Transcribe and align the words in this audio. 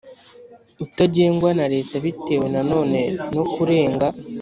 Utagengwa 0.85 1.49
na 1.57 1.65
leta 1.73 1.95
bitewe 2.05 2.45
nanone 2.53 3.01
no 3.33 3.43
kurenga 3.53 4.07